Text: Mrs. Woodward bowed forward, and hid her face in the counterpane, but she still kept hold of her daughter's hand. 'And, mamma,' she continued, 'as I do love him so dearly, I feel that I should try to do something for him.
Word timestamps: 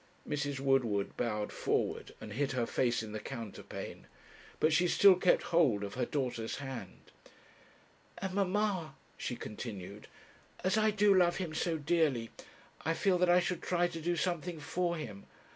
Mrs. 0.27 0.59
Woodward 0.59 1.15
bowed 1.15 1.51
forward, 1.53 2.15
and 2.19 2.33
hid 2.33 2.53
her 2.53 2.65
face 2.65 3.03
in 3.03 3.11
the 3.11 3.19
counterpane, 3.19 4.07
but 4.59 4.73
she 4.73 4.87
still 4.87 5.13
kept 5.15 5.43
hold 5.53 5.83
of 5.83 5.93
her 5.93 6.07
daughter's 6.07 6.55
hand. 6.55 7.11
'And, 8.17 8.33
mamma,' 8.33 8.95
she 9.15 9.35
continued, 9.35 10.07
'as 10.63 10.75
I 10.75 10.89
do 10.89 11.13
love 11.13 11.37
him 11.37 11.53
so 11.53 11.77
dearly, 11.77 12.31
I 12.83 12.95
feel 12.95 13.19
that 13.19 13.29
I 13.29 13.39
should 13.39 13.61
try 13.61 13.87
to 13.89 14.01
do 14.01 14.15
something 14.15 14.59
for 14.59 14.95
him. 14.97 15.27